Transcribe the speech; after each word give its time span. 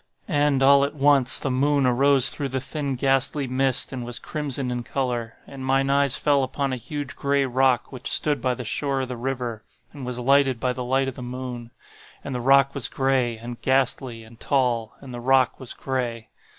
"And, 0.27 0.63
all 0.63 0.83
at 0.83 0.95
once, 0.95 1.37
the 1.37 1.51
moon 1.51 1.85
arose 1.85 2.31
through 2.31 2.49
the 2.49 2.59
thin 2.59 2.95
ghastly 2.95 3.47
mist, 3.47 3.91
and 3.93 4.03
was 4.03 4.17
crimson 4.17 4.71
in 4.71 4.81
color. 4.81 5.35
And 5.45 5.63
mine 5.63 5.91
eyes 5.91 6.17
fell 6.17 6.41
upon 6.41 6.73
a 6.73 6.75
huge 6.75 7.15
gray 7.15 7.45
rock 7.45 7.91
which 7.91 8.09
stood 8.11 8.41
by 8.41 8.55
the 8.55 8.65
shore 8.65 9.01
of 9.01 9.09
the 9.09 9.15
river, 9.15 9.63
and 9.93 10.03
was 10.03 10.17
lighted 10.17 10.59
by 10.59 10.73
the 10.73 10.83
light 10.83 11.07
of 11.07 11.13
the 11.13 11.21
moon. 11.21 11.69
And 12.23 12.33
the 12.33 12.41
rock 12.41 12.73
was 12.73 12.87
gray, 12.87 13.37
and 13.37 13.61
ghastly, 13.61 14.23
and 14.23 14.39
tall,—and 14.39 15.13
the 15.13 15.21
rock 15.21 15.59
was 15.59 15.75
gray. 15.75 16.29